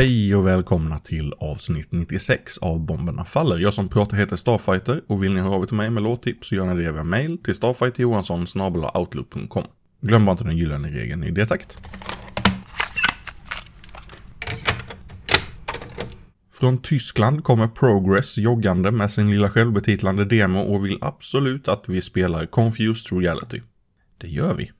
Hej 0.00 0.34
och 0.34 0.46
välkomna 0.46 0.98
till 0.98 1.34
avsnitt 1.38 1.92
96 1.92 2.58
av 2.58 2.80
Bomberna 2.80 3.24
Faller. 3.24 3.58
Jag 3.58 3.74
som 3.74 3.88
pratar 3.88 4.16
heter 4.16 4.36
Starfighter 4.36 5.00
och 5.06 5.24
vill 5.24 5.34
ni 5.34 5.40
höra 5.40 5.54
av 5.54 5.62
er 5.62 5.66
till 5.66 5.76
mig 5.76 5.90
med 5.90 6.02
låttips 6.02 6.48
så 6.48 6.54
gör 6.54 6.74
ni 6.74 6.84
det 6.84 6.92
via 6.92 7.04
mail 7.04 7.38
till 7.38 7.54
StarfighterJohansson.outlook.com. 7.54 9.64
Glöm 10.00 10.24
bara 10.24 10.32
inte 10.32 10.44
den 10.44 10.56
gyllene 10.56 10.88
regeln 10.88 11.24
i 11.24 11.30
det 11.30 11.46
takt. 11.46 11.78
Från 16.52 16.78
Tyskland 16.78 17.44
kommer 17.44 17.68
Progress 17.68 18.38
joggande 18.38 18.90
med 18.90 19.10
sin 19.10 19.30
lilla 19.30 19.50
självbetitlande 19.50 20.24
demo 20.24 20.60
och 20.60 20.84
vill 20.84 20.98
absolut 21.00 21.68
att 21.68 21.88
vi 21.88 22.00
spelar 22.00 22.46
Confused 22.46 23.18
Reality. 23.18 23.60
Det 24.18 24.28
gör 24.28 24.54
vi. 24.54 24.70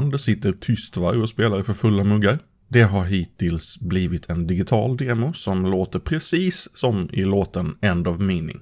Band 0.00 0.20
sitter 0.20 0.52
Tystvarg 0.52 1.18
och 1.20 1.28
spelar 1.28 1.62
för 1.62 1.72
fulla 1.72 2.04
muggar. 2.04 2.38
Det 2.68 2.82
har 2.82 3.04
hittills 3.04 3.80
blivit 3.80 4.30
en 4.30 4.46
digital 4.46 4.96
demo 4.96 5.32
som 5.32 5.66
låter 5.66 5.98
precis 5.98 6.76
som 6.76 7.08
i 7.12 7.24
låten 7.24 7.76
End 7.80 8.08
of 8.08 8.18
Meaning. 8.18 8.60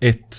Ett 0.00 0.36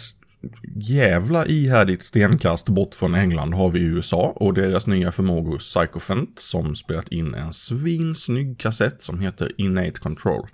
jävla 0.75 1.45
ihärdigt 1.45 2.03
stenkast 2.03 2.69
bort 2.69 2.95
från 2.95 3.15
England 3.15 3.53
har 3.53 3.69
vi 3.69 3.79
USA 3.79 4.33
och 4.35 4.53
deras 4.53 4.87
nya 4.87 5.11
förmågor 5.11 5.57
Psychophant 5.57 6.39
som 6.39 6.75
spelat 6.75 7.11
in 7.11 7.33
en 7.33 7.53
svinsnygg 7.53 8.59
kassett 8.59 9.01
som 9.01 9.19
heter 9.19 9.51
Innate 9.57 9.91
Control. 9.99 10.47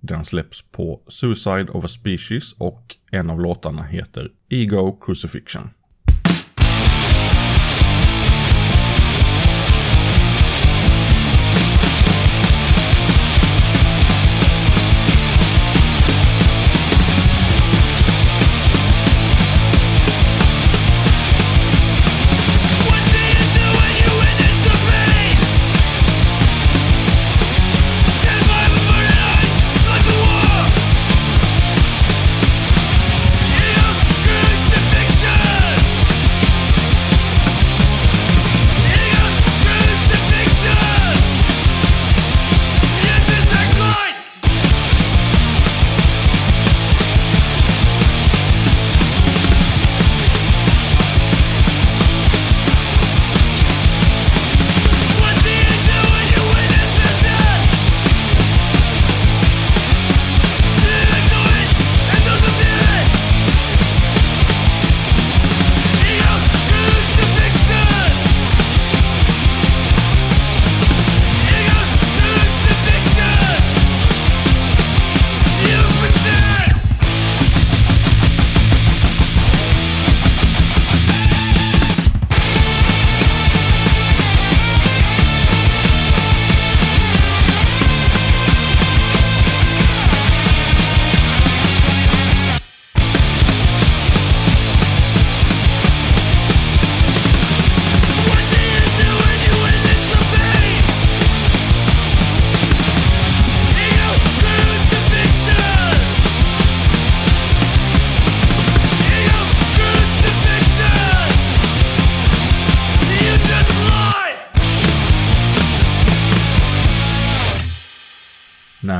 Den 0.00 0.24
släpps 0.24 0.62
på 0.62 1.00
Suicide 1.08 1.66
of 1.68 1.84
a 1.84 1.88
Species 1.88 2.52
och 2.58 2.96
en 3.10 3.30
av 3.30 3.40
låtarna 3.40 3.82
heter 3.82 4.28
Ego 4.50 4.98
Crucifixion. 5.00 5.70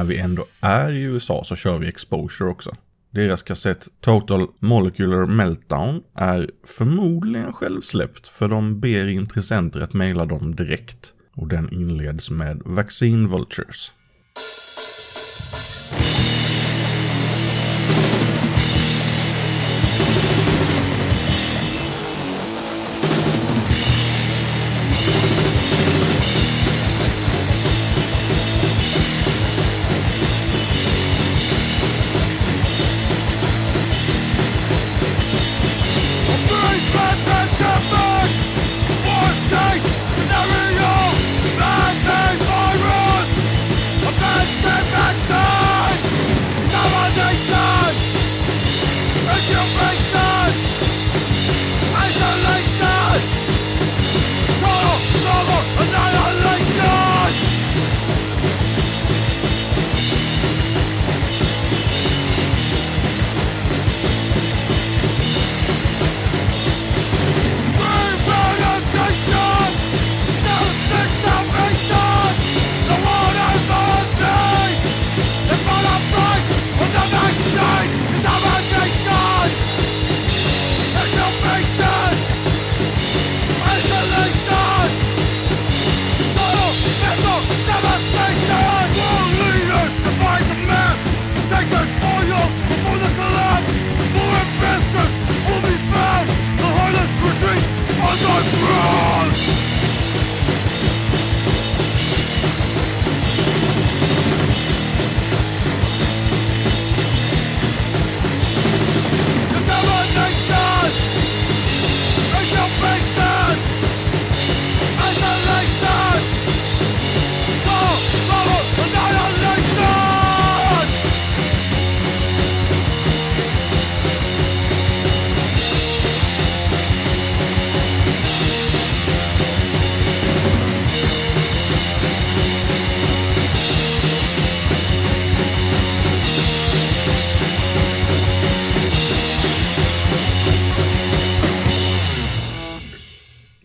När 0.02 0.08
vi 0.08 0.18
ändå 0.18 0.46
är 0.60 0.92
i 0.92 1.02
USA 1.02 1.44
så 1.44 1.56
kör 1.56 1.78
vi 1.78 1.88
Exposure 1.88 2.50
också. 2.50 2.76
Deras 3.10 3.42
kassett 3.42 3.88
Total 4.00 4.46
Molecular 4.60 5.26
Meltdown 5.26 6.02
är 6.14 6.50
förmodligen 6.66 7.52
självsläppt 7.52 8.28
för 8.28 8.48
de 8.48 8.80
ber 8.80 9.06
intressenter 9.06 9.80
att 9.80 9.94
mejla 9.94 10.26
dem 10.26 10.56
direkt. 10.56 11.14
Och 11.36 11.48
den 11.48 11.72
inleds 11.72 12.30
med 12.30 12.62
Vaccine 12.64 13.28
Vultures. 13.28 13.92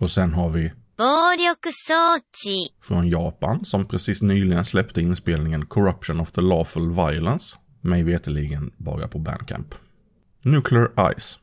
Och 0.07 0.11
sen 0.11 0.33
har 0.33 0.49
vi 0.49 0.71
från 2.81 3.09
Japan 3.09 3.65
som 3.65 3.85
precis 3.85 4.21
nyligen 4.21 4.65
släppte 4.65 5.01
inspelningen 5.01 5.65
Corruption 5.65 6.19
of 6.19 6.31
the 6.31 6.41
Lawful 6.41 6.91
Violence. 6.91 7.55
Mig 7.81 8.03
veteligen 8.03 8.71
bara 8.77 9.07
på 9.07 9.19
Bandcamp. 9.19 9.75
Nuclear 10.43 11.13
Ice. 11.17 11.39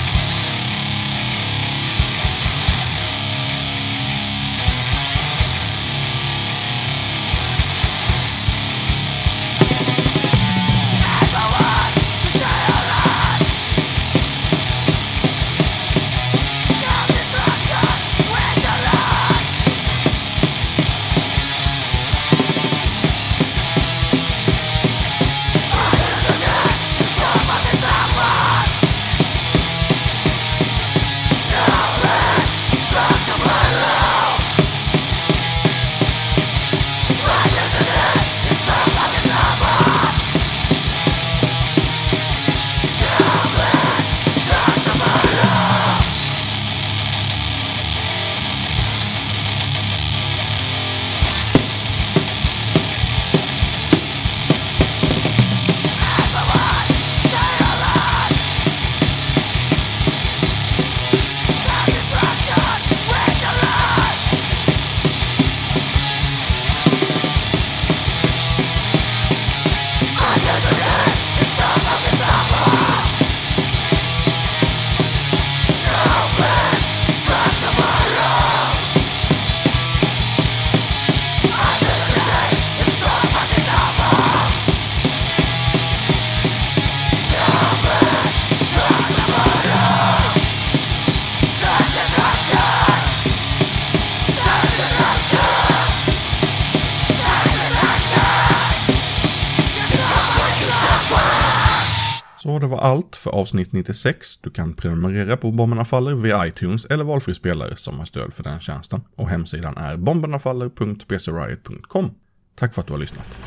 det 102.46 102.66
var 102.66 102.78
allt 102.78 103.16
för 103.16 103.30
avsnitt 103.30 103.72
96. 103.72 104.36
Du 104.36 104.50
kan 104.50 104.74
prenumerera 104.74 105.36
på 105.36 105.50
Bomberna 105.50 105.84
Faller 105.84 106.14
via 106.14 106.46
iTunes 106.46 106.84
eller 106.84 107.04
valfri 107.04 107.34
spelare 107.34 107.76
som 107.76 107.98
har 107.98 108.06
stöd 108.06 108.32
för 108.32 108.42
den 108.42 108.60
tjänsten. 108.60 109.00
Och 109.16 109.28
hemsidan 109.28 109.76
är 109.76 109.96
bombernafaller.pcriot.com. 109.96 112.10
Tack 112.54 112.74
för 112.74 112.80
att 112.80 112.86
du 112.86 112.92
har 112.92 113.00
lyssnat. 113.00 113.38